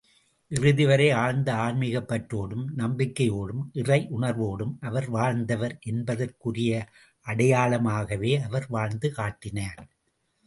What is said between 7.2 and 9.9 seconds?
அடையாளமாகவே அவர் வாழ்ந்து காட்டினார்.